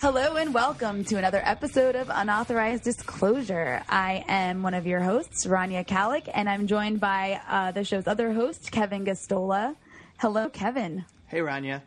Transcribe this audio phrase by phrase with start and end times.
[0.00, 3.82] Hello and welcome to another episode of Unauthorized Disclosure.
[3.86, 8.06] I am one of your hosts, Rania Khalek, and I'm joined by uh, the show's
[8.06, 9.76] other host, Kevin Gosztola.
[10.16, 11.04] Hello, Kevin.
[11.26, 11.82] Hey, Rania.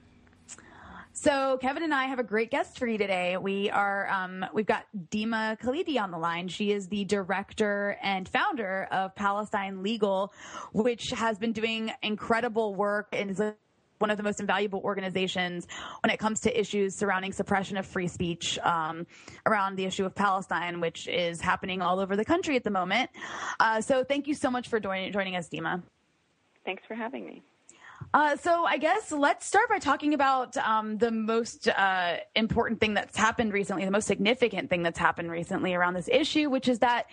[1.14, 3.38] So Kevin and I have a great guest for you today.
[3.38, 6.50] We are um, we've got Dima Khalidi on the line.
[6.50, 10.32] She is the director and founder of Palestine Legal,
[10.72, 13.56] which has been doing incredible work and is a
[14.04, 15.66] one of the most invaluable organizations
[16.04, 19.08] when it comes to issues surrounding suppression of free speech um,
[19.46, 23.10] around the issue of Palestine, which is happening all over the country at the moment.
[23.62, 25.82] Uh, so, thank you so much for joining, joining us, Dima.
[26.66, 27.44] Thanks for having me.
[28.14, 32.94] Uh, so I guess let's start by talking about um, the most uh, important thing
[32.94, 36.78] that's happened recently, the most significant thing that's happened recently around this issue, which is
[36.80, 37.08] that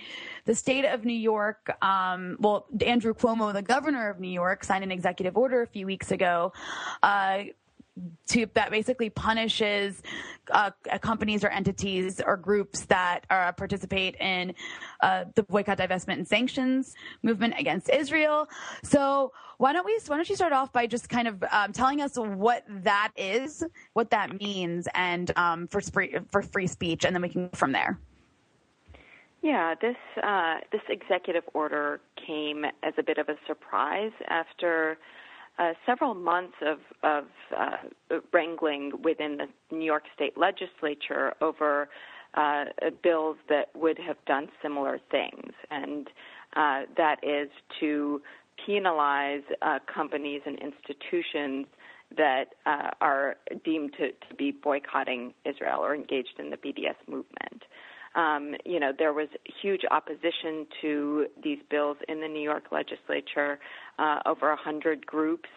[0.45, 4.85] the state of New York, um, well, Andrew Cuomo, the governor of New York, signed
[4.85, 6.53] an executive order a few weeks ago
[7.03, 7.45] uh,
[8.29, 10.03] to that basically punishes
[10.51, 10.71] uh,
[11.01, 14.55] companies or entities or groups that uh, participate in
[15.03, 18.49] uh, the boycott, divestment, and sanctions movement against Israel.
[18.83, 19.99] So why don't we?
[20.07, 23.63] Why don't you start off by just kind of um, telling us what that is,
[23.93, 25.81] what that means, and um, for
[26.31, 27.99] for free speech, and then we can go from there.
[29.43, 34.99] Yeah, this uh, this executive order came as a bit of a surprise after
[35.61, 37.25] uh, several months of, of
[37.57, 37.77] uh,
[38.33, 41.91] wrangling within the New York State legislature over
[42.35, 42.65] uh,
[43.03, 46.09] bills that would have done similar things, and
[46.57, 48.23] uh, that is to
[48.65, 51.67] penalize uh, companies and institutions
[52.17, 52.47] that
[53.01, 57.63] are deemed to, to, be boycotting Israel or engaged in the BDS movement.
[58.15, 59.29] Um, you know, there was
[59.63, 63.59] huge opposition to these bills in the New York legislature.
[63.99, 65.49] Uh, over a hundred groups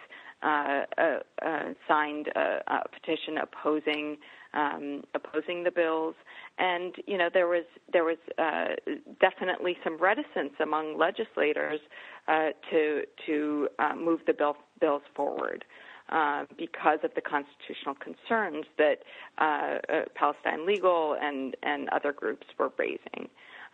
[0.43, 4.17] uh, uh, uh signed a, a, petition opposing
[4.53, 6.15] um, opposing the bills,
[6.59, 8.75] and you know there was there was uh,
[9.19, 11.79] definitely some reticence among legislators
[12.27, 15.65] uh, to to move the bill, bills forward.
[16.13, 18.99] Uh, because of the constitutional concerns that
[19.39, 23.27] uh, uh, Palestine Legal and, and other groups were raising,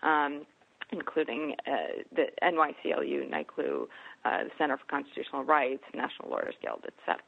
[0.04, 0.46] um,
[0.94, 3.88] including uh, the NYCLU, NYCLU,
[4.24, 7.20] the Center for Constitutional Rights, National Lawyers Guild, etc.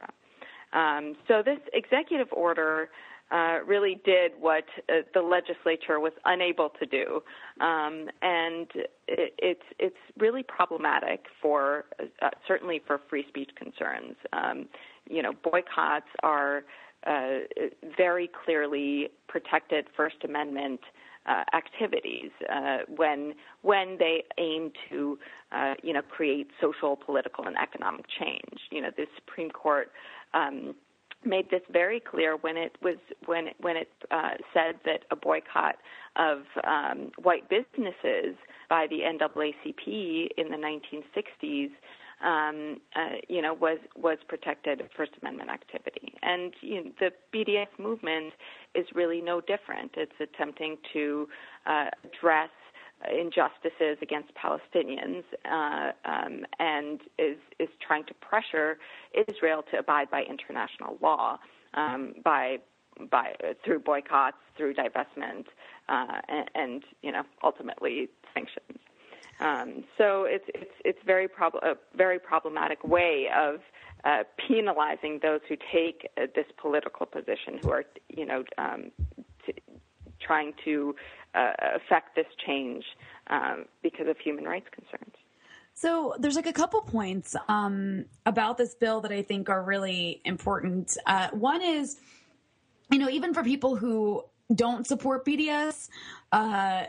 [0.71, 2.89] Um, so this executive order
[3.31, 7.23] uh, really did what uh, the legislature was unable to do,
[7.61, 8.67] um, and
[9.07, 11.85] it, it's it's really problematic for
[12.21, 14.15] uh, certainly for free speech concerns.
[14.33, 14.67] Um,
[15.09, 16.63] you know, boycotts are
[17.07, 17.39] uh,
[17.97, 20.81] very clearly protected First Amendment
[21.25, 25.19] uh, activities uh, when when they aim to
[25.51, 28.59] uh, you know create social, political, and economic change.
[28.71, 29.91] You know, the Supreme Court.
[30.33, 30.75] Um,
[31.23, 32.95] made this very clear when it was
[33.27, 35.75] when it, when it uh, said that a boycott
[36.15, 38.35] of um, white businesses
[38.69, 41.69] by the NAACP in the 1960s
[42.23, 46.13] um, uh, you know, was was protected First Amendment activity.
[46.21, 48.33] And you know, the BDS movement
[48.75, 49.91] is really no different.
[49.95, 51.27] It's attempting to
[51.65, 52.49] uh, address
[53.09, 58.77] injustices against Palestinians uh, um, and is is trying to pressure
[59.27, 61.39] Israel to abide by international law
[61.73, 62.57] um, by
[63.09, 63.33] by
[63.63, 65.45] through boycotts, through divestment,
[65.89, 68.79] uh, and, and you know ultimately sanctions.
[69.41, 73.55] Um, so it's it's it's very prob- a very problematic way of
[74.05, 78.91] uh, penalizing those who take uh, this political position, who are you know um,
[79.45, 79.55] t-
[80.19, 80.95] trying to
[81.33, 82.85] uh, affect this change
[83.27, 85.15] um, because of human rights concerns.
[85.73, 90.21] So there's like a couple points um, about this bill that I think are really
[90.25, 90.97] important.
[91.07, 91.97] Uh, one is,
[92.91, 94.23] you know, even for people who
[94.53, 95.89] don't support BDS,
[96.31, 96.85] uh,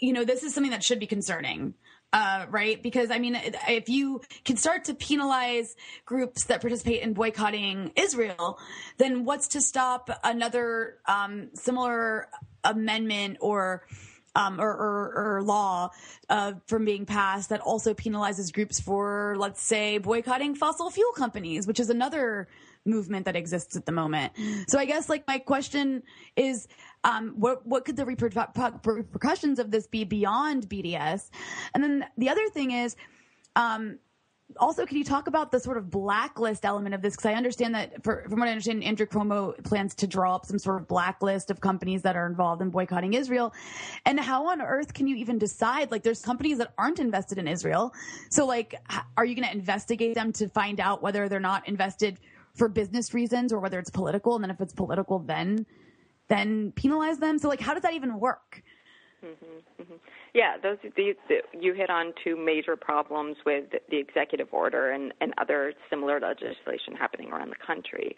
[0.00, 1.74] you know, this is something that should be concerning
[2.16, 2.82] uh, right?
[2.82, 5.76] Because I mean, if you can start to penalize
[6.06, 8.58] groups that participate in boycotting Israel,
[8.96, 12.28] then what's to stop another um, similar
[12.64, 13.86] amendment or
[14.34, 15.90] um, or, or, or, law
[16.28, 21.66] uh, from being passed that also penalizes groups for, let's say, boycotting fossil fuel companies,
[21.66, 22.46] which is another
[22.84, 24.34] movement that exists at the moment.
[24.68, 26.02] So I guess like my question
[26.36, 26.68] is,
[27.04, 31.30] um, what what could the reper- repercussions of this be beyond BDS?
[31.74, 32.96] And then the other thing is,
[33.54, 33.98] um,
[34.58, 37.16] also, can you talk about the sort of blacklist element of this?
[37.16, 40.46] Because I understand that, for, from what I understand, Andrew Cuomo plans to draw up
[40.46, 43.52] some sort of blacklist of companies that are involved in boycotting Israel.
[44.04, 45.90] And how on earth can you even decide?
[45.90, 47.92] Like, there's companies that aren't invested in Israel.
[48.30, 48.76] So, like,
[49.16, 52.20] are you going to investigate them to find out whether they're not invested
[52.54, 54.36] for business reasons or whether it's political?
[54.36, 55.66] And then if it's political, then
[56.28, 57.38] then penalize them.
[57.38, 58.62] So like, how does that even work?
[59.24, 59.94] Mm-hmm, mm-hmm.
[60.34, 65.12] Yeah, those the, the, you hit on two major problems with the executive order and,
[65.20, 68.16] and other similar legislation happening around the country.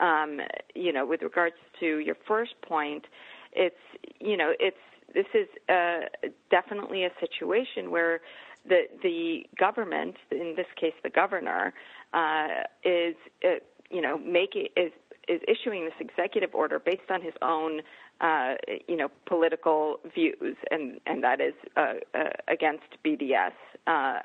[0.00, 0.40] Um,
[0.74, 3.04] you know, with regards to your first point,
[3.52, 3.76] it's
[4.18, 4.76] you know it's
[5.14, 6.06] this is uh,
[6.50, 8.20] definitely a situation where
[8.68, 11.72] the the government, in this case the governor,
[12.12, 13.14] uh, is
[13.44, 13.60] uh,
[13.90, 14.92] you know making is
[15.28, 17.82] is issuing this executive order based on his own
[18.20, 18.54] uh,
[18.86, 23.52] you know political views, and and that is uh, uh, against BDS,
[23.86, 24.18] uh,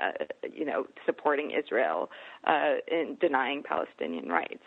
[0.53, 2.09] you know supporting Israel
[2.45, 4.63] uh, in denying Palestinian rights.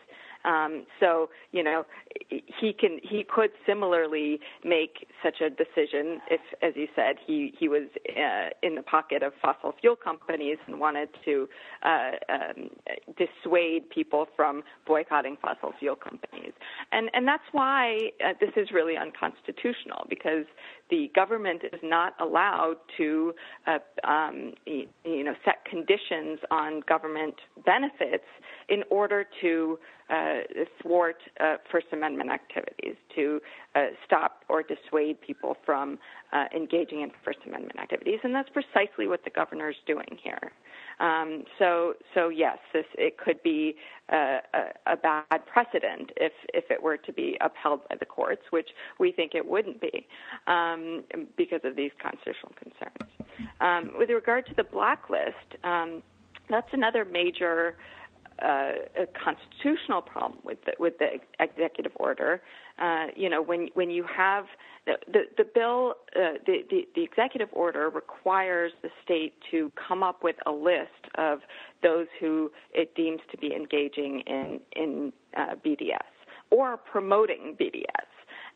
[0.48, 1.84] Um, so you know
[2.30, 7.68] he can he could similarly make such a decision if, as you said, he he
[7.68, 11.48] was uh, in the pocket of fossil fuel companies and wanted to
[11.82, 12.70] uh, um,
[13.16, 16.52] dissuade people from boycotting fossil fuel companies,
[16.92, 20.46] and and that's why uh, this is really unconstitutional because
[20.90, 23.34] the government is not allowed to
[23.66, 28.24] uh, um, you know set conditions on government benefits
[28.68, 29.78] in order to
[30.10, 30.38] uh,
[30.80, 33.40] thwart uh, First Amendment activities, to
[33.74, 35.98] uh, stop or dissuade people from
[36.32, 40.52] uh, engaging in First Amendment activities, and that's precisely what the governor is doing here.
[41.00, 43.76] Um, so, so yes, this it could be
[44.10, 48.42] a, a, a, bad precedent if if it were to be upheld by the courts,
[48.50, 48.68] which
[48.98, 50.06] we think it wouldn't be
[50.46, 51.04] um,
[51.36, 53.12] because of these constitutional concerns.
[53.60, 56.02] Um, with regard to the blacklist, um,
[56.50, 57.76] that's another major
[58.42, 62.42] a constitutional problem with the, with the executive order.
[62.78, 64.44] Uh, you know, when when you have
[64.86, 70.02] the the, the bill, uh, the, the the executive order requires the state to come
[70.02, 71.40] up with a list of
[71.82, 75.98] those who it deems to be engaging in in uh, BDS
[76.50, 78.08] or promoting BDS,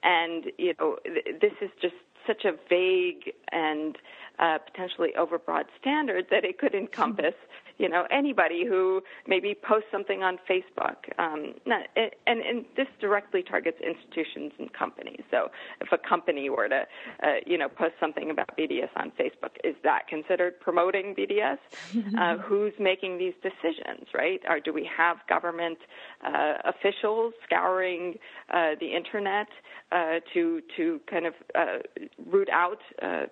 [0.03, 1.95] and you know th- this is just
[2.27, 3.99] such a vague and
[4.39, 7.35] uh, potentially overbroad standard that it could encompass
[7.79, 10.97] you know anybody who maybe posts something on Facebook.
[11.19, 15.23] Um, not, and, and this directly targets institutions and companies.
[15.31, 16.83] So if a company were to
[17.23, 21.59] uh, you know post something about BDS on Facebook, is that considered promoting BDS?
[22.19, 24.41] uh, who's making these decisions, right?
[24.49, 25.79] Or do we have government
[26.25, 28.15] uh, officials scouring
[28.53, 29.49] uh, the internet
[29.91, 31.79] uh, to to kind of uh,
[32.27, 32.79] root out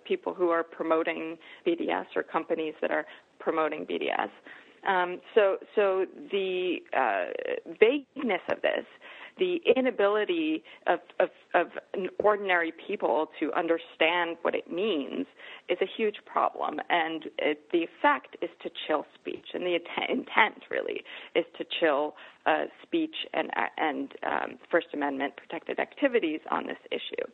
[0.05, 3.07] people who are promoting BDS or companies that are
[3.41, 4.31] promoting BDS.
[4.87, 7.27] Um, so, so the uh,
[7.79, 8.87] vagueness of this,
[9.39, 11.69] the inability of, of, of,
[12.19, 15.27] ordinary people to understand what it means,
[15.69, 16.79] is a huge problem.
[16.89, 19.79] And it, the effect is to chill speech, and the
[20.09, 21.03] intent really
[21.35, 22.15] is to chill
[22.47, 27.31] uh, speech and and um, First Amendment protected activities on this issue.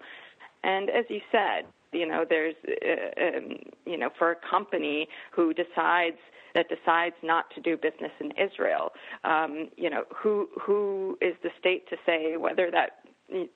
[0.63, 3.57] And as you said, you know, there's, uh, um,
[3.87, 6.19] you know, for a company who decides
[6.55, 8.93] that decides not to do business in Israel,
[9.25, 13.01] um, you know, who who is the state to say whether that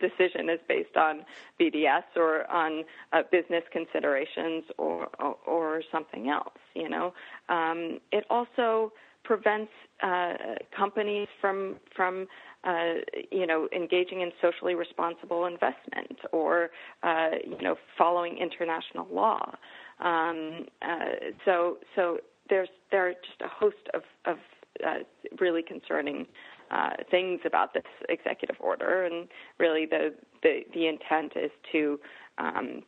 [0.01, 1.25] decision is based on
[1.59, 6.59] BDS or on uh, business considerations or, or, or something else?
[6.75, 7.15] You know,
[7.49, 8.93] um, it also
[9.31, 9.71] prevents
[10.03, 10.35] uh,
[10.77, 12.27] companies from from
[12.65, 12.95] uh,
[13.31, 16.71] you know engaging in socially responsible investment or
[17.05, 19.55] uh, you know following international law.
[20.01, 22.19] Um, uh, so so
[22.49, 24.39] there's there are just a host of of
[24.85, 25.05] uh,
[25.39, 26.27] really concerning
[26.73, 29.29] uh, things about this executive order, and
[29.61, 32.01] really the the, the intent is to
[32.39, 32.83] um,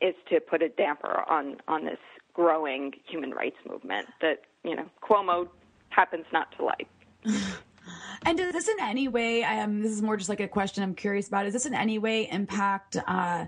[0.00, 1.98] is to put a damper on on this
[2.32, 5.46] growing human rights movement that you know Cuomo
[5.94, 6.88] happens not to like.
[8.26, 9.44] and does this in any way?
[9.44, 11.44] Um, this is more just like a question I'm curious about.
[11.44, 13.46] Does this in any way impact uh,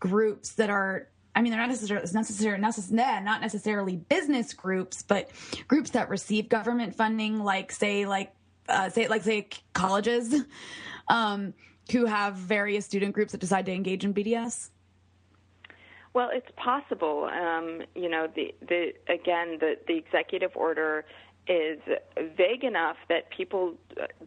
[0.00, 1.08] groups that are?
[1.34, 5.30] I mean, they're not necessarily necessarily necessarily not necessarily business groups, but
[5.68, 8.32] groups that receive government funding, like say like
[8.68, 10.34] uh, say like say colleges,
[11.08, 11.54] um,
[11.92, 14.70] who have various student groups that decide to engage in BDS.
[16.16, 17.24] Well, it's possible.
[17.24, 21.04] Um, you know, the the again the the executive order
[21.48, 21.78] is
[22.36, 23.74] vague enough that people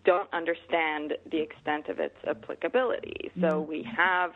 [0.05, 3.31] don't understand the extent of its applicability.
[3.39, 3.69] So mm-hmm.
[3.69, 4.31] we have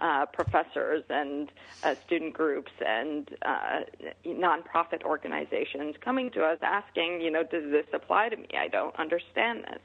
[0.00, 1.50] uh, professors and
[1.82, 3.80] uh, student groups and uh,
[4.24, 8.48] nonprofit organizations coming to us asking, you know, does this apply to me?
[8.56, 9.80] I don't understand this.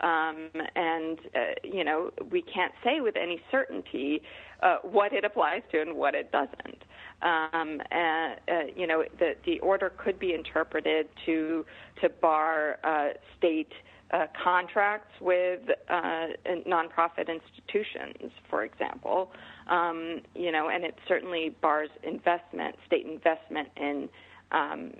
[0.00, 4.22] Um, and, uh, you know, we can't say with any certainty
[4.62, 6.84] uh, what it applies to and what it doesn't.
[7.22, 11.66] Um, and, uh, you know, the, the order could be interpreted to,
[12.00, 13.72] to bar uh, state
[14.12, 16.26] uh, contracts with uh,
[16.66, 19.32] nonprofit institutions, for example.
[19.68, 24.08] Um, you know, and it certainly bars investment, state investment in
[24.52, 24.90] um,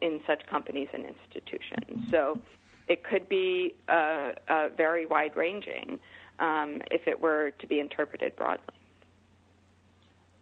[0.00, 2.06] in such companies and institutions.
[2.10, 2.40] So
[2.88, 5.98] it could be uh, uh, very wide ranging
[6.38, 8.77] um, if it were to be interpreted broadly.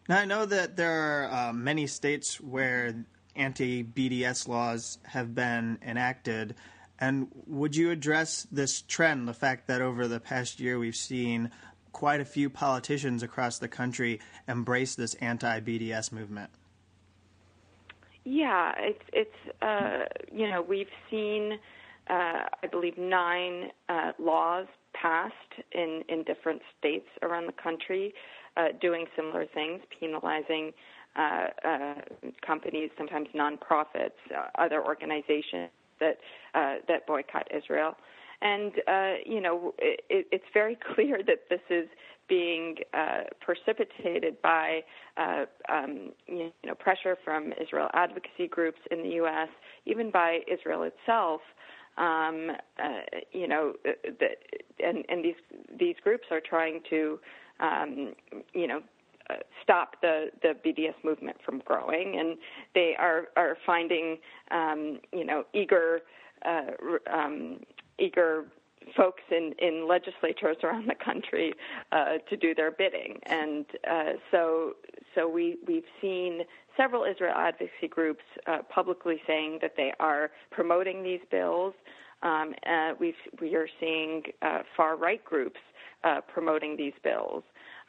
[0.08, 5.78] Now, I know that there are uh, many states where anti BDS laws have been
[5.82, 6.54] enacted.
[6.98, 11.50] And would you address this trend, the fact that over the past year we've seen
[11.92, 16.50] quite a few politicians across the country embrace this anti BDS movement?
[18.24, 21.58] Yeah, it's it's uh, you know we've seen
[22.08, 25.32] uh, I believe nine uh, laws passed
[25.72, 28.14] in in different states around the country
[28.56, 30.72] uh, doing similar things, penalizing
[31.16, 31.94] uh, uh,
[32.46, 35.70] companies, sometimes nonprofits, uh, other organizations
[36.00, 36.18] that
[36.54, 37.96] uh, that boycott Israel.
[38.42, 41.88] And uh, you know, it, it's very clear that this is
[42.28, 44.80] being uh, precipitated by
[45.16, 49.48] uh, um, you know pressure from Israel advocacy groups in the U.S.,
[49.86, 51.40] even by Israel itself.
[51.96, 53.00] Um, uh,
[53.32, 55.34] you know, uh, the, and and these
[55.78, 57.18] these groups are trying to
[57.60, 58.14] um,
[58.52, 58.82] you know
[59.30, 62.36] uh, stop the the BDS movement from growing, and
[62.74, 64.18] they are are finding
[64.50, 66.00] um, you know eager
[66.44, 66.70] uh,
[67.12, 67.60] um,
[67.98, 68.46] eager
[68.96, 71.52] folks in in legislatures around the country
[71.92, 74.74] uh, to do their bidding, and uh, so
[75.14, 76.42] so we we've seen
[76.76, 81.74] several Israel advocacy groups uh, publicly saying that they are promoting these bills.
[82.22, 84.22] Um, uh, we we are seeing
[84.76, 85.60] far right groups
[86.28, 87.42] promoting these bills.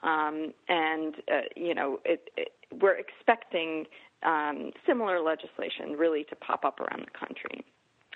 [0.04, 3.86] Um, and, uh, you know, it, it, we're expecting
[4.24, 7.66] um, similar legislation really to pop up around the country.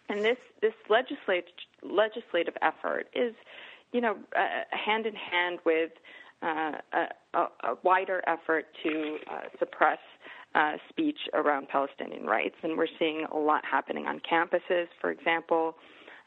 [0.09, 3.33] And this, this legislative, legislative effort is,
[3.93, 5.91] you know, uh, hand in hand with
[6.43, 9.99] uh, a, a, wider effort to uh, suppress
[10.55, 12.55] uh, speech around Palestinian rights.
[12.63, 15.75] And we're seeing a lot happening on campuses, for example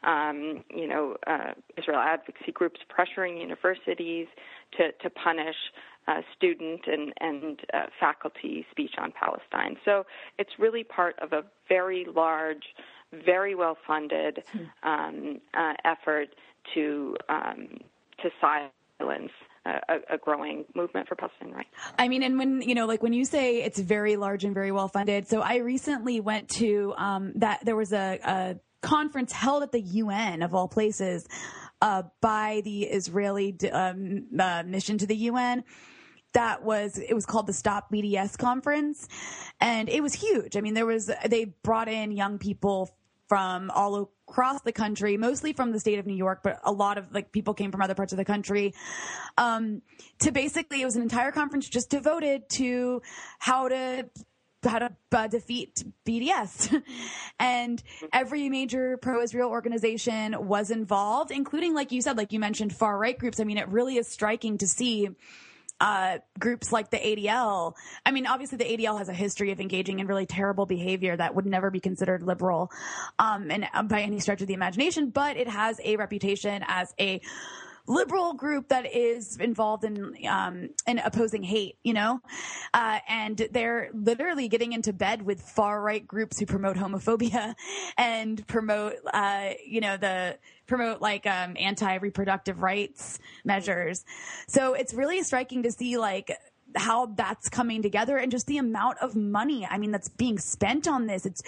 [0.05, 4.27] um, you know, uh, Israel advocacy groups pressuring universities
[4.77, 5.55] to, to punish
[6.07, 9.75] uh, student and, and uh, faculty speech on Palestine.
[9.83, 10.05] So
[10.37, 12.63] it's really part of a very large,
[13.25, 14.87] very well funded hmm.
[14.87, 16.29] um, uh, effort
[16.73, 17.67] to um,
[18.21, 19.31] to silence
[19.65, 21.69] a, a, growing movement for Palestinian rights.
[21.97, 24.71] I mean, and when you know, like when you say it's very large and very
[24.71, 25.27] well funded.
[25.27, 27.65] So I recently went to um, that.
[27.65, 31.27] There was a, a conference held at the UN of all places
[31.81, 35.63] uh, by the Israeli um, uh, mission to the UN.
[36.33, 39.07] That was it was called the Stop BDS conference,
[39.59, 40.55] and it was huge.
[40.55, 42.95] I mean, there was they brought in young people
[43.27, 46.97] from all across the country, mostly from the state of New York, but a lot
[46.97, 48.73] of like people came from other parts of the country.
[49.37, 49.81] Um,
[50.19, 53.01] to basically, it was an entire conference just devoted to
[53.39, 54.09] how to
[54.65, 56.81] how to uh, defeat BDS.
[57.39, 57.81] and
[58.11, 62.97] every major pro Israel organization was involved, including, like you said, like you mentioned, far
[62.97, 63.39] right groups.
[63.39, 65.09] I mean, it really is striking to see
[65.81, 67.73] uh, groups like the ADL.
[68.05, 71.35] I mean, obviously the ADL has a history of engaging in really terrible behavior that
[71.35, 72.71] would never be considered liberal,
[73.19, 77.21] um, and by any stretch of the imagination, but it has a reputation as a
[77.87, 82.21] liberal group that is involved in um, in opposing hate, you know,
[82.73, 87.55] uh, and they're literally getting into bed with far right groups who promote homophobia
[87.97, 90.37] and promote, uh, you know, the
[90.67, 94.03] promote like um, anti reproductive rights measures.
[94.47, 96.35] So it's really striking to see like
[96.75, 99.65] how that's coming together and just the amount of money.
[99.69, 101.25] I mean, that's being spent on this.
[101.25, 101.41] It's,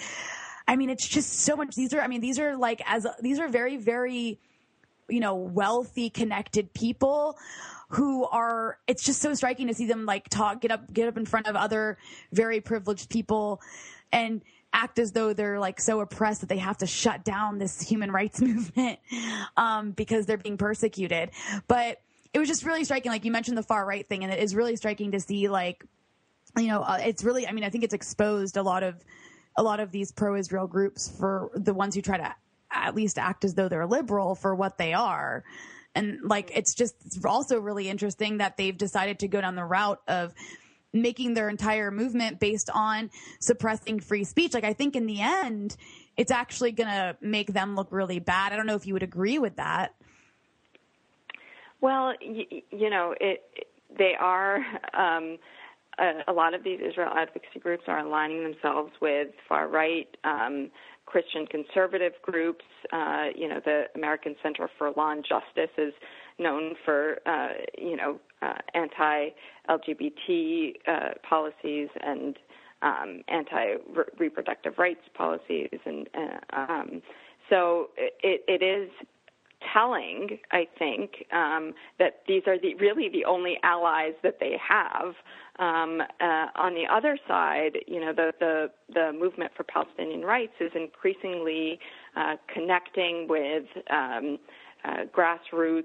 [0.66, 1.74] I mean, it's just so much.
[1.74, 4.38] These are, I mean, these are like as these are very, very
[5.08, 7.36] you know, wealthy, connected people
[7.90, 11.16] who are, it's just so striking to see them like talk, get up, get up
[11.16, 11.96] in front of other
[12.32, 13.60] very privileged people
[14.12, 17.80] and act as though they're like so oppressed that they have to shut down this
[17.80, 18.98] human rights movement,
[19.56, 21.30] um, because they're being persecuted.
[21.66, 22.00] But
[22.34, 23.10] it was just really striking.
[23.10, 25.84] Like you mentioned the far right thing and it is really striking to see like,
[26.56, 28.96] you know, uh, it's really, I mean, I think it's exposed a lot of,
[29.56, 32.34] a lot of these pro-Israel groups for the ones who try to
[32.72, 35.44] at least act as though they're liberal for what they are.
[35.94, 39.64] And like, it's just it's also really interesting that they've decided to go down the
[39.64, 40.34] route of
[40.92, 43.10] making their entire movement based on
[43.40, 44.54] suppressing free speech.
[44.54, 45.76] Like, I think in the end,
[46.16, 48.52] it's actually going to make them look really bad.
[48.52, 49.94] I don't know if you would agree with that.
[51.80, 53.44] Well, you, you know, it,
[53.96, 54.56] they are
[54.94, 55.38] um,
[55.98, 60.70] a, a, lot of these Israel advocacy groups are aligning themselves with far right um,
[61.08, 62.64] Christian conservative groups.
[62.92, 65.94] Uh, you know, the American Center for Law and Justice is
[66.38, 72.38] known for, uh, you know, uh, anti-LGBT uh, policies and
[72.82, 77.02] um, anti-reproductive rights policies, and uh, um,
[77.50, 78.88] so it, it is
[79.72, 85.14] telling, I think, um, that these are the, really the only allies that they have.
[85.58, 90.52] Um, uh, on the other side, you know, the, the, the movement for Palestinian rights
[90.60, 91.78] is increasingly
[92.16, 94.38] uh, connecting with um,
[94.84, 95.82] uh, grassroots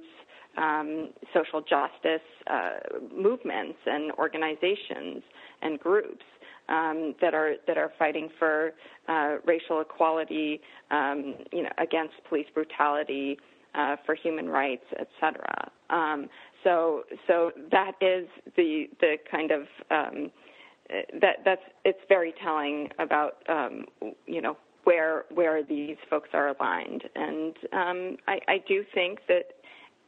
[0.57, 5.23] um, social justice uh, movements and organizations
[5.61, 6.23] and groups
[6.69, 8.71] um, that are that are fighting for
[9.07, 10.61] uh, racial equality,
[10.91, 13.37] um, you know, against police brutality,
[13.75, 15.71] uh, for human rights, etc.
[15.89, 16.29] Um,
[16.63, 19.61] so so that is the the kind of
[19.91, 20.31] um,
[21.21, 23.85] that that's it's very telling about um,
[24.25, 29.45] you know where where these folks are aligned, and um, I, I do think that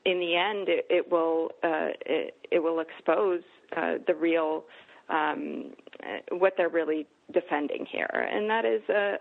[0.05, 3.41] in the end it, it will uh, it, it, will expose
[3.75, 4.65] uh, the real
[5.09, 5.73] um,
[6.31, 9.15] what they're really defending here, and that is a,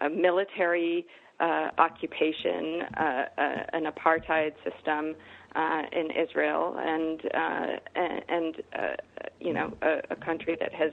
[0.00, 1.06] a, a military
[1.42, 5.16] uh, occupation, uh, uh, an apartheid system
[5.56, 7.66] uh, in Israel, and uh,
[8.28, 8.62] and,
[9.40, 10.92] you know a, a country that has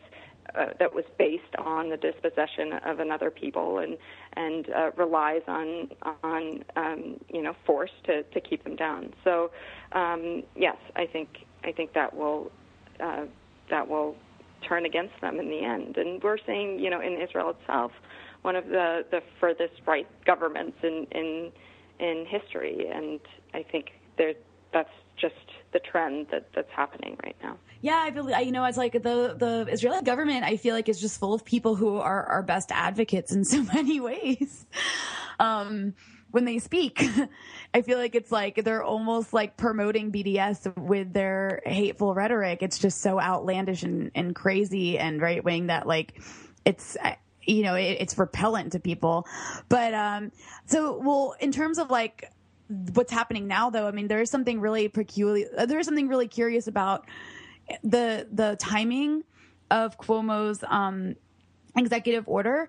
[0.80, 3.96] that was based on the dispossession of another people and
[4.34, 5.90] and relies on
[6.24, 9.14] on um, you know force to, to keep them down.
[9.24, 9.52] So
[9.92, 11.30] um, yes, I think
[11.64, 12.52] I think that will
[13.00, 13.26] uh,
[13.70, 14.16] that will
[14.68, 15.98] turn against them in the end.
[15.98, 17.92] And we're seeing you know in Israel itself
[18.42, 21.52] one of the, the furthest right governments in, in
[22.00, 23.20] in history, and
[23.54, 24.34] I think there
[24.72, 25.36] that's just
[25.74, 27.58] the trend that, that's happening right now.
[27.82, 30.44] Yeah, I believe you know it's like the the Israeli government.
[30.44, 33.64] I feel like is just full of people who are our best advocates in so
[33.64, 34.66] many ways.
[35.40, 35.94] Um,
[36.32, 37.04] when they speak,
[37.74, 42.62] I feel like it's like they're almost like promoting BDS with their hateful rhetoric.
[42.62, 46.22] It's just so outlandish and, and crazy and right wing that like
[46.66, 46.98] it's
[47.44, 49.26] you know, it, it's repellent to people.
[49.70, 50.32] But, um,
[50.66, 52.32] so, well, in terms of like
[52.94, 56.08] what's happening now though, I mean, there is something really peculiar, uh, there is something
[56.08, 57.06] really curious about
[57.84, 59.24] the, the timing
[59.72, 61.16] of Cuomo's, um,
[61.78, 62.68] executive order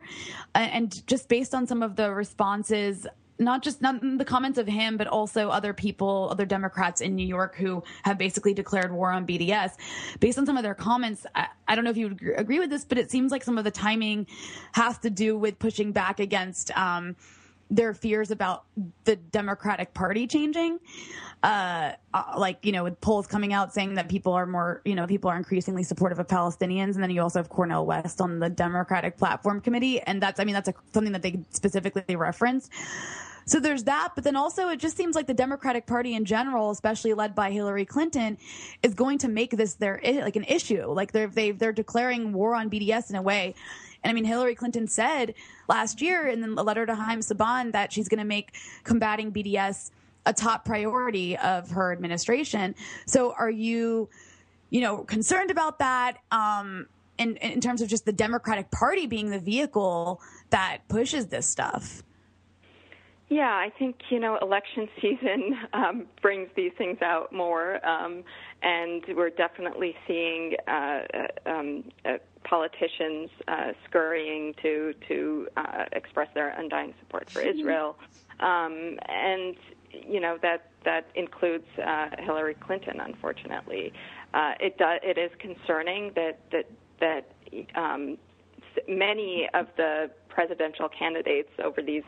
[0.55, 3.07] and just based on some of the responses
[3.41, 7.27] not just not the comments of him, but also other people, other Democrats in New
[7.27, 9.73] York who have basically declared war on BDS.
[10.21, 12.71] Based on some of their comments, I, I don't know if you would agree with
[12.71, 14.27] this, but it seems like some of the timing
[14.73, 17.17] has to do with pushing back against um,
[17.71, 18.65] their fears about
[19.05, 20.79] the Democratic Party changing.
[21.43, 24.95] Uh, uh, like, you know, with polls coming out saying that people are more, you
[24.95, 26.95] know, people are increasingly supportive of Palestinians.
[26.95, 30.03] And then you also have Cornel West on the Democratic Platform Committee.
[30.03, 32.69] And that's, I mean, that's a, something that they specifically reference.
[33.51, 36.71] So there's that, but then also it just seems like the Democratic Party in general,
[36.71, 38.39] especially led by Hillary Clinton,
[38.85, 40.87] is going to make this their like an issue.
[40.87, 43.57] Like they're they, they're declaring war on BDS in a way.
[44.05, 45.35] And I mean, Hillary Clinton said
[45.69, 49.91] last year in a letter to Haim Saban that she's going to make combating BDS
[50.27, 52.77] a top priority of her administration.
[53.07, 54.09] So are you,
[54.71, 56.19] you know, concerned about that?
[56.31, 56.87] Um,
[57.19, 62.05] in, in terms of just the Democratic Party being the vehicle that pushes this stuff?
[63.31, 68.25] Yeah, I think you know election season um, brings these things out more, um,
[68.61, 70.73] and we're definitely seeing uh,
[71.15, 77.61] uh, um, uh, politicians uh, scurrying to to uh, express their undying support for mm-hmm.
[77.61, 77.97] Israel,
[78.41, 79.55] um, and
[79.93, 82.99] you know that that includes uh, Hillary Clinton.
[82.99, 83.93] Unfortunately,
[84.59, 87.33] it does it is concerning that that that
[87.77, 88.19] um,
[88.89, 92.03] many of the presidential candidates over these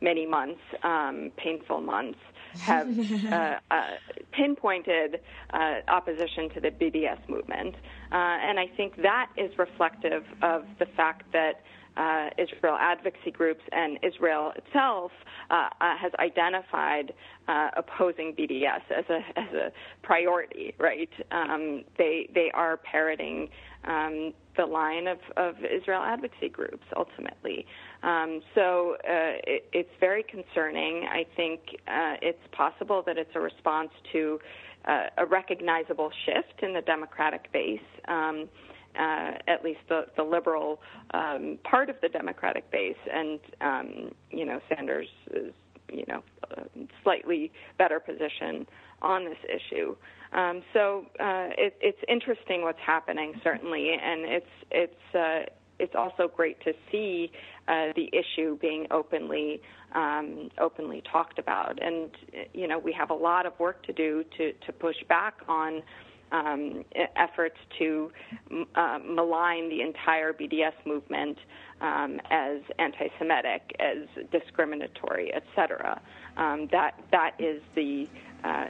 [0.00, 2.18] many months, um, painful months,
[2.60, 2.88] have
[3.32, 3.82] uh, uh,
[4.32, 5.20] pinpointed
[5.52, 7.74] uh, opposition to the BDS movement.
[8.10, 11.62] Uh, and I think that is reflective of the fact that
[11.98, 15.10] uh, Israel advocacy groups and Israel itself
[15.50, 17.12] uh, uh, has identified
[17.48, 20.74] uh, opposing BDS as a as a priority.
[20.78, 21.10] Right?
[21.30, 23.48] Um, they they are parroting
[23.84, 27.64] um, the line of, of Israel advocacy groups ultimately.
[28.02, 31.06] Um, so uh, it, it's very concerning.
[31.10, 34.40] I think uh, it's possible that it's a response to
[34.84, 37.80] uh, a recognizable shift in the Democratic base.
[38.08, 38.48] Um,
[38.98, 40.80] uh, at least the, the liberal
[41.12, 45.52] um, part of the Democratic base, and um, you know Sanders is
[45.92, 46.22] you know,
[47.02, 48.66] slightly better position
[49.02, 49.96] on this issue.
[50.32, 56.28] Um, so uh, it, it's interesting what's happening, certainly, and it's it's uh, it's also
[56.28, 57.30] great to see
[57.68, 59.62] uh, the issue being openly
[59.94, 61.82] um, openly talked about.
[61.82, 62.10] And
[62.52, 65.82] you know, we have a lot of work to do to to push back on.
[66.30, 66.84] Um,
[67.16, 68.12] efforts to
[68.74, 71.38] uh, malign the entire BDS movement
[71.80, 76.00] um, as anti-Semitic, as discriminatory, etc.
[76.36, 78.08] Um, that that is the
[78.44, 78.66] uh,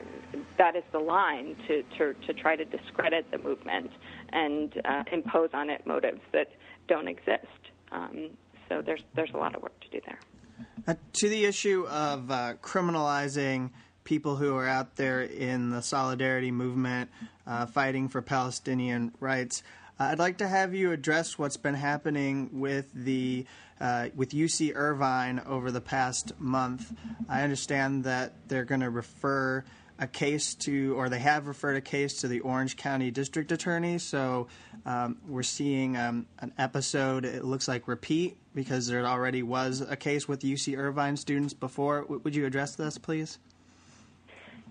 [0.57, 3.91] that is the line to, to, to try to discredit the movement
[4.33, 6.49] and uh, impose on it motives that
[6.87, 7.47] don't exist.
[7.93, 8.31] Um,
[8.69, 10.19] so there's there's a lot of work to do there.
[10.87, 13.71] Uh, to the issue of uh, criminalizing
[14.09, 17.11] people who are out there in the solidarity movement,
[17.47, 19.63] uh, fighting for Palestinian rights.
[19.99, 23.45] I'd like to have you address what's been happening with the
[23.79, 26.91] uh, with UC Irvine over the past month.
[27.29, 29.63] I understand that they're going to refer
[29.99, 33.99] a case to, or they have referred a case to the Orange County District Attorney.
[33.99, 34.47] So
[34.87, 39.97] um, we're seeing um, an episode, it looks like repeat, because there already was a
[39.97, 42.03] case with UC Irvine students before.
[42.03, 43.39] W- would you address this, please?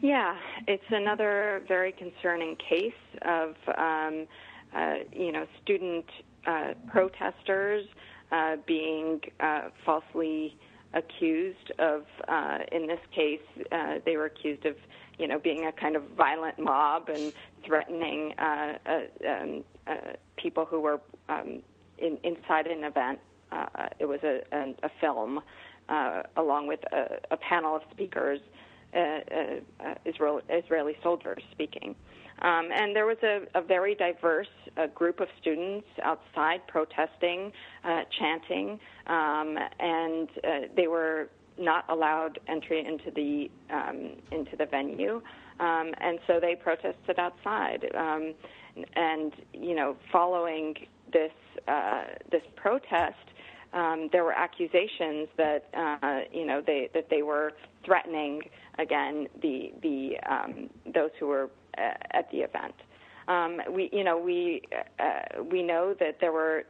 [0.02, 0.36] Yeah,
[0.68, 4.28] it's another very concerning case of, um,
[4.76, 6.06] uh, you know, student
[6.46, 7.86] uh, protesters
[8.32, 10.56] uh, being uh, falsely
[10.94, 14.76] accused of, uh, in this case, uh, they were accused of
[15.18, 17.34] you know, being a kind of violent mob and
[17.66, 19.64] threatening um,
[20.36, 21.64] people who were um,
[21.98, 23.20] in, inside an event.
[24.00, 25.40] It was a, a, a film
[26.36, 28.40] along with a, a panel of speakers,
[30.06, 31.96] Israel, Israeli soldiers speaking.
[32.42, 34.48] Um, and there was a, a very diverse
[34.78, 37.52] uh, group of students outside protesting,
[37.84, 44.68] uh, chanting, um, and uh, they were not allowed entry into the um, into the
[44.68, 45.22] venue,
[45.60, 47.90] um, and so they protested outside.
[47.96, 48.36] Um,
[48.96, 50.76] and you know, following
[51.12, 51.32] this
[51.68, 53.16] uh, this protest,
[53.74, 58.42] um, there were accusations that uh, you know they that they were threatening
[58.80, 62.74] again the the um, those who were uh, at the event.
[63.28, 64.62] Um, we, you know, we
[65.00, 66.64] uh, we know that there were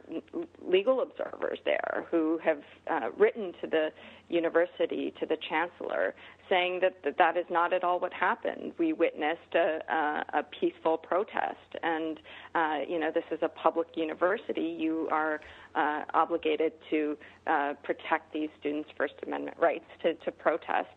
[0.60, 3.90] legal observers there who have uh, written to the
[4.28, 6.14] university, to the chancellor,
[6.48, 8.72] saying that, that that is not at all what happened.
[8.76, 12.18] We witnessed a, a, a peaceful protest, and
[12.56, 14.76] uh, you know, this is a public university.
[14.78, 15.40] You are
[15.76, 17.16] uh, obligated to
[17.46, 20.88] uh, protect these students' First Amendment rights to, to protest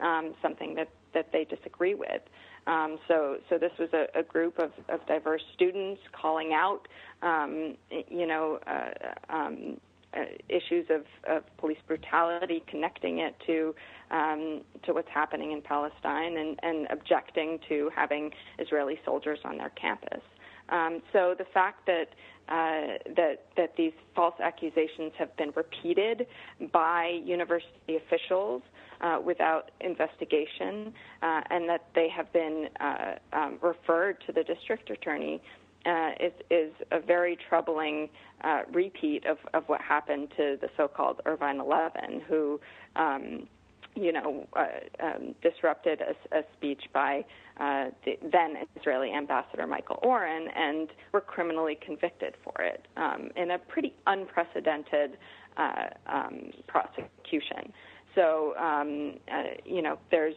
[0.00, 2.22] um, something that that they disagree with.
[2.66, 6.86] Um, so, so this was a, a group of, of, diverse students calling out,
[7.22, 7.76] um,
[8.08, 9.80] you know, uh, um,
[10.14, 13.74] uh, issues of, of, police brutality, connecting it to
[14.10, 19.70] um, to what's happening in Palestine, and, and, objecting to having Israeli soldiers on their
[19.70, 20.22] campus.
[20.68, 22.08] Um, so the fact that
[22.48, 26.26] uh, that that these false accusations have been repeated
[26.72, 28.62] by university officials
[29.00, 34.90] uh, without investigation, uh, and that they have been uh, um, referred to the district
[34.90, 35.40] attorney
[35.86, 38.08] uh, is, is a very troubling
[38.42, 42.60] uh, repeat of, of what happened to the so-called Irvine 11, who,
[42.96, 43.46] um,
[43.94, 44.66] you know, uh,
[45.02, 47.24] um, disrupted a, a, speech by
[47.58, 53.52] uh, the then Israeli ambassador Michael Oren and were criminally convicted for it um, in
[53.52, 55.16] a pretty unprecedented
[55.56, 57.72] uh, um, prosecution.
[58.14, 60.34] So, um, uh, you know, there's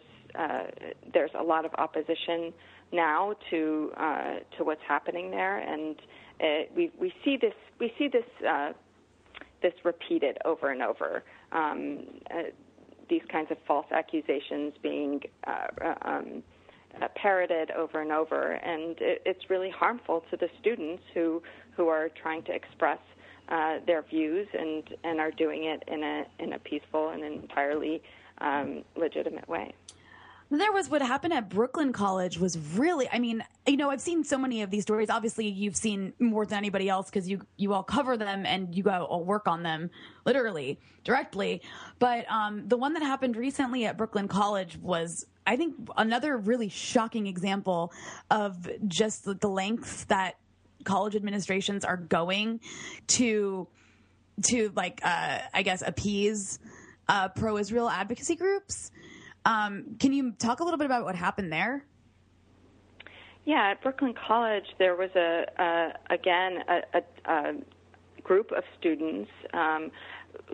[1.13, 2.53] there's a lot of opposition
[2.93, 5.95] now to uh, to what's happening there, and
[6.39, 8.71] uh, we we see this we see this uh,
[9.61, 11.23] this repeated over and over.
[11.51, 12.43] Um, uh,
[13.09, 16.43] these kinds of false accusations being uh, uh, um,
[17.15, 21.41] parroted over and over, and it, it's really harmful to the students who
[21.75, 22.99] who are trying to express
[23.85, 28.01] their views and and are doing it in a in a peaceful and entirely
[28.39, 29.73] um, legitimate way.
[30.49, 34.23] There was what happened at Brooklyn College was really, I mean, you know, I've seen
[34.23, 35.09] so many of these stories.
[35.09, 38.83] Obviously, you've seen more than anybody else because you you all cover them and you
[38.83, 39.89] go all work on them
[40.25, 41.61] literally directly.
[41.97, 46.69] But um, the one that happened recently at Brooklyn College was, I think, another really
[46.69, 47.91] shocking example
[48.29, 50.35] of just the lengths that
[50.83, 52.59] college administrations are going
[53.07, 53.67] to
[54.43, 56.59] to like uh, I guess appease
[57.07, 58.91] uh, pro-Israel advocacy groups.
[59.45, 61.85] Um, can you talk a little bit about what happened there?
[63.45, 67.53] Yeah, at Brooklyn College, there was a, a again a, a, a,
[68.23, 69.91] group of students um,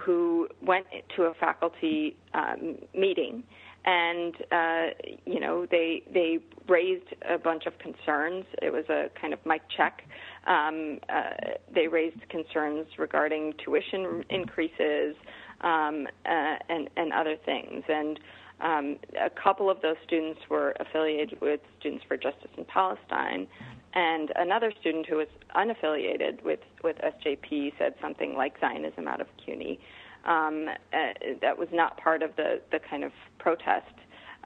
[0.01, 3.43] who went to a faculty um, meeting
[3.89, 4.87] and uh,
[5.25, 8.45] you know they they raised a bunch of concerns.
[8.61, 10.03] It was a kind of mic check.
[10.45, 15.15] Um, uh, they raised concerns regarding tuition increases
[15.61, 17.83] um, uh, and and other things.
[17.89, 18.19] And
[18.61, 23.47] um, a couple of those students were affiliated with Students for Justice in Palestine,
[23.93, 29.27] and another student who was unaffiliated with with SJP said something like Zionism out of
[29.43, 29.79] CUNY
[30.25, 30.97] um, uh,
[31.41, 33.93] that was not part of the, the kind of protest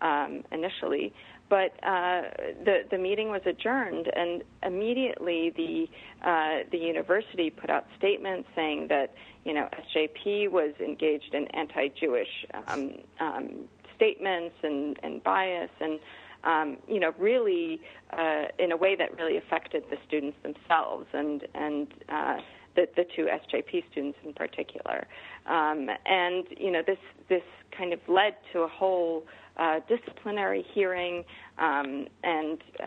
[0.02, 1.14] um, initially.
[1.50, 2.22] But uh,
[2.64, 5.88] the the meeting was adjourned, and immediately the
[6.28, 9.14] uh, the university put out statements saying that
[9.46, 13.50] you know SJP was engaged in anti-Jewish um, um,
[13.96, 16.00] statements and, and bias, and
[16.44, 17.82] um, you know really
[18.12, 22.38] uh, in a way that really affected the students themselves, and and uh,
[22.76, 25.08] the, the two SJP students in particular.
[25.46, 26.98] Um, and you know this
[27.30, 27.44] this
[27.78, 29.26] kind of led to a whole
[29.58, 31.24] uh, disciplinary hearing,
[31.60, 32.86] um, and uh,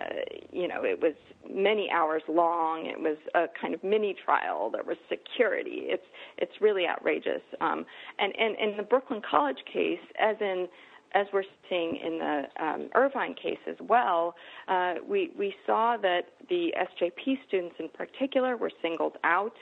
[0.53, 1.15] you know it was
[1.49, 2.87] many hours long.
[2.87, 4.71] It was a kind of mini trial.
[4.71, 5.85] There was security.
[5.85, 6.07] It's
[6.39, 7.43] it's really outrageous.
[7.61, 7.85] Um,
[8.19, 10.69] and and in the Brooklyn College case, as in
[11.13, 14.35] as we're seeing in the um, Irvine case as well,
[14.69, 19.55] uh, we, we saw that the SJP students in particular were singled out.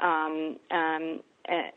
[0.00, 1.20] Um, um,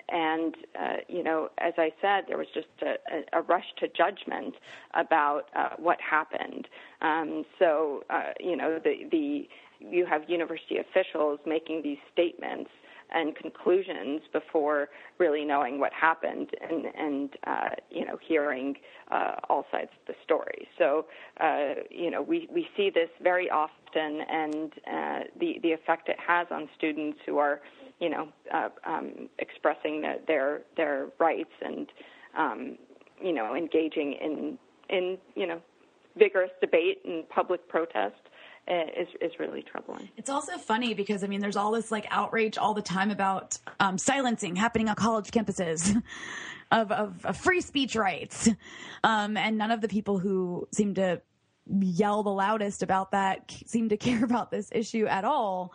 [0.10, 4.56] and uh, you know, as I said, there was just a, a rush to judgment
[4.94, 6.68] about uh, what happened.
[7.02, 9.48] Um, so uh, you know, the the
[9.80, 12.70] you have university officials making these statements
[13.12, 18.76] and conclusions before really knowing what happened and and uh, you know hearing
[19.12, 20.67] uh, all sides of the story.
[20.78, 21.06] So
[21.39, 26.17] uh, you know we we see this very often, and uh, the the effect it
[26.26, 27.62] has on students who are
[28.00, 31.88] you know uh, um, expressing the, their their rights and
[32.38, 32.78] um,
[33.24, 34.58] you know engaging in
[34.89, 35.62] in you know
[36.17, 38.15] vigorous debate and public protest
[38.72, 40.10] is is really troubling.
[40.18, 43.58] It's also funny because I mean, there's all this like outrage all the time about
[43.80, 46.02] um, silencing happening on college campuses.
[46.74, 48.48] Of, of, of, free speech rights.
[49.04, 51.22] Um, and none of the people who seem to
[51.70, 55.74] yell the loudest about that seem to care about this issue at all.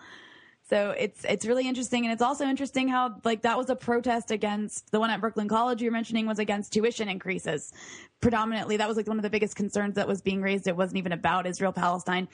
[0.68, 4.32] So it's it's really interesting, and it's also interesting how like that was a protest
[4.32, 7.72] against the one at Brooklyn College you're mentioning was against tuition increases.
[8.20, 10.66] Predominantly, that was like one of the biggest concerns that was being raised.
[10.66, 12.26] It wasn't even about Israel Palestine.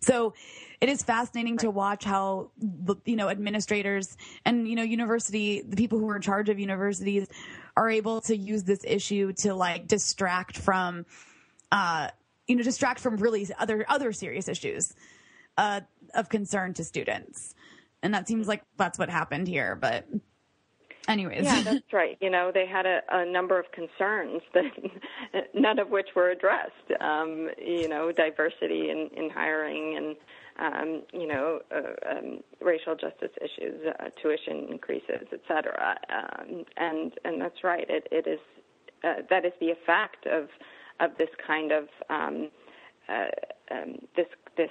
[0.00, 0.34] So
[0.80, 1.60] it is fascinating right.
[1.62, 2.52] to watch how
[3.04, 7.26] you know administrators and you know university the people who are in charge of universities
[7.76, 11.06] are able to use this issue to like distract from
[11.72, 12.08] uh
[12.46, 14.94] you know distract from really other other serious issues
[15.58, 15.80] uh,
[16.14, 17.54] of concern to students
[18.02, 19.76] and that seems like that's what happened here.
[19.76, 20.06] But
[21.08, 22.16] anyways, yeah, that's right.
[22.20, 27.00] You know, they had a, a number of concerns that none of which were addressed.
[27.00, 30.16] Um, you know, diversity in, in hiring and
[30.60, 35.96] um, you know, uh, um, racial justice issues, uh, tuition increases, et cetera.
[36.10, 37.86] Um, and and that's right.
[37.88, 38.40] It, it is
[39.02, 40.48] uh, that is the effect of
[41.00, 42.50] of this kind of um,
[43.08, 44.70] uh, um, this this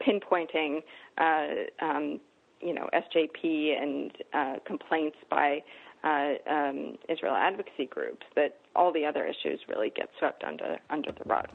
[0.00, 0.82] pinpointing
[1.18, 2.20] uh, um,
[2.60, 5.62] you know SJP and uh, complaints by
[6.04, 11.12] uh, um, Israel advocacy groups that all the other issues really get swept under under
[11.12, 11.48] the rug.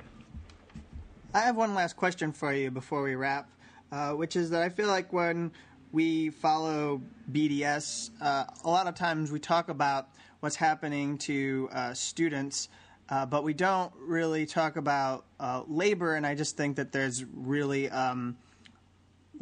[1.33, 3.49] I have one last question for you before we wrap,
[3.91, 5.51] uh, which is that I feel like when
[5.91, 10.09] we follow BDS, uh, a lot of times we talk about
[10.41, 12.69] what's happening to uh, students.
[13.09, 15.25] Uh, but we don't really talk about
[15.67, 18.37] labor, and I just think that there's really um,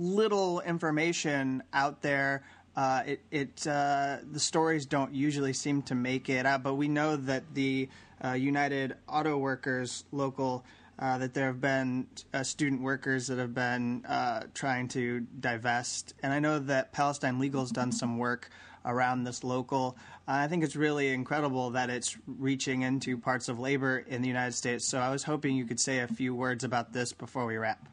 [0.01, 2.43] little information out there.
[2.75, 6.87] Uh, it, it uh, the stories don't usually seem to make it out, but we
[6.87, 7.89] know that the
[8.23, 10.65] uh, United Auto Workers local
[10.99, 16.13] uh, that there have been uh, student workers that have been uh, trying to divest,
[16.23, 18.49] and I know that Palestine Legal has done some work
[18.85, 19.97] around this local.
[20.27, 24.53] I think it's really incredible that it's reaching into parts of labor in the United
[24.53, 24.85] States.
[24.85, 27.87] So I was hoping you could say a few words about this before we wrap.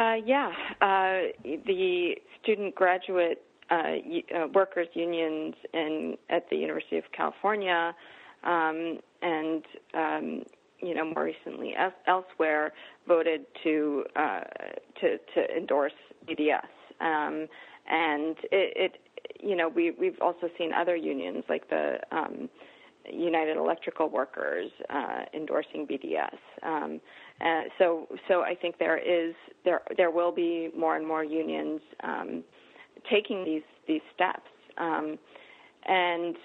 [0.00, 3.74] Uh, yeah, uh, the student graduate uh,
[4.34, 7.94] uh, workers unions in at the University of California,
[8.42, 10.42] um, and um,
[10.80, 12.72] you know more recently as, elsewhere
[13.06, 14.40] voted to uh,
[14.98, 15.92] to to endorse
[16.26, 16.64] BDS,
[17.02, 17.46] um,
[17.86, 18.96] and it, it
[19.38, 22.48] you know we we've also seen other unions like the um,
[23.12, 27.00] United Electrical Workers uh, endorsing BDS.
[27.40, 31.80] Uh, so, so I think there is there there will be more and more unions
[32.02, 32.44] um,
[33.10, 34.50] taking these these steps.
[34.78, 35.18] Um,
[35.86, 36.36] and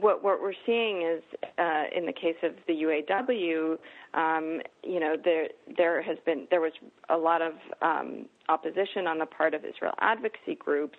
[0.00, 1.22] what what we're seeing is
[1.58, 3.78] uh, in the case of the UAW,
[4.14, 6.72] um, you know, there there has been there was
[7.08, 10.98] a lot of um, opposition on the part of Israel advocacy groups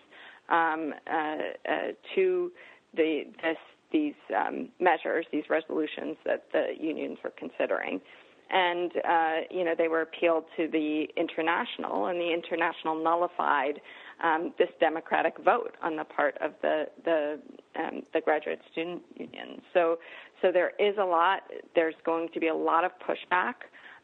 [0.50, 2.52] um, uh, uh, to
[2.96, 3.58] the this
[3.92, 8.02] these um, measures, these resolutions that the unions were considering.
[8.50, 13.82] And, uh, you know, they were appealed to the international, and the international nullified
[14.24, 17.40] um, this democratic vote on the part of the the,
[17.78, 19.62] um, the graduate student union.
[19.74, 20.00] So,
[20.42, 21.42] so there is a lot.
[21.74, 23.56] There's going to be a lot of pushback.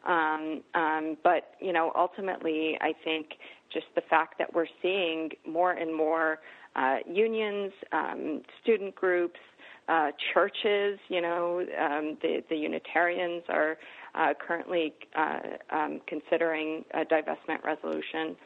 [0.04, 3.34] Um, um, but you know, ultimately, I think
[3.72, 6.40] just the fact that we're seeing more and more
[6.74, 9.40] uh, unions, um, student groups,
[9.88, 10.98] uh, churches.
[11.08, 13.78] You know, um, the the Unitarians are
[14.14, 18.36] uh, currently uh, um, considering a divestment resolution.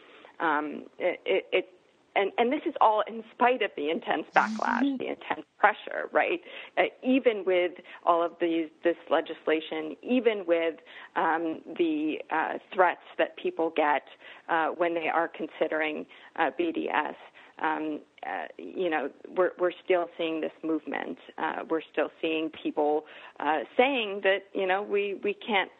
[0.40, 1.68] Um, it, it, it
[2.16, 4.96] and, and this is all in spite of the intense backlash, mm-hmm.
[4.96, 6.40] the intense pressure, right?
[6.79, 7.72] Uh, even with
[8.05, 10.76] all of these, this legislation, even with
[11.14, 14.02] um, the uh, threats that people get
[14.48, 17.14] uh, when they are considering uh, BDS,
[17.62, 21.18] um, uh, you know, we're, we're still seeing this movement.
[21.38, 23.04] Uh, we're still seeing people
[23.40, 25.70] uh, saying that, you know, we, we can't,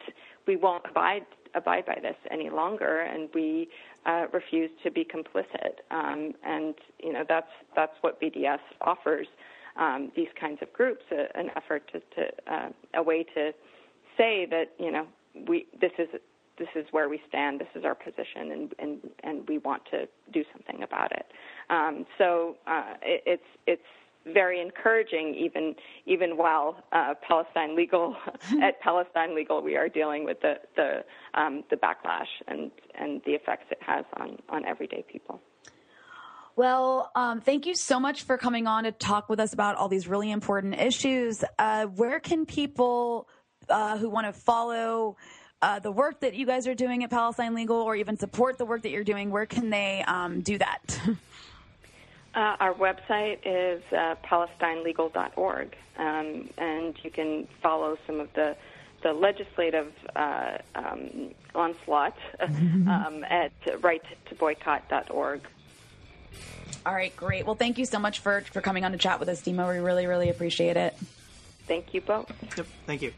[0.47, 3.67] we won't abide abide by this any longer, and we
[4.05, 5.79] uh, refuse to be complicit.
[5.91, 9.27] Um, and you know, that's that's what BDS offers
[9.75, 13.51] um, these kinds of groups, an effort to, to uh, a way to
[14.17, 15.07] say that you know
[15.47, 16.09] we this is
[16.57, 20.07] this is where we stand, this is our position, and and and we want to
[20.31, 21.25] do something about it.
[21.69, 23.81] Um, so uh, it, it's it's
[24.33, 28.15] very encouraging, even even while uh, Palestine legal
[28.61, 33.31] at Palestine legal, we are dealing with the the um, the backlash and and the
[33.31, 35.41] effects it has on on everyday people.
[36.55, 39.89] Well, um, thank you so much for coming on to talk with us about all
[39.89, 41.43] these really important issues.
[41.59, 43.27] Uh, where can people
[43.69, 45.17] uh, who want to follow
[45.61, 48.65] uh, the work that you guys are doing at Palestine Legal or even support the
[48.65, 50.99] work that you're doing, where can they um, do that?
[52.35, 58.55] Uh, our website is uh, palestinelegal.org, um, and you can follow some of the
[59.01, 65.41] the legislative uh, um, onslaught um, at righttoboycott.org.
[66.85, 67.45] All right, great.
[67.45, 69.67] Well, thank you so much for, for coming on to chat with us, Dima.
[69.67, 70.95] We really, really appreciate it.
[71.65, 72.31] Thank you both.
[72.55, 73.13] Yep, thank you.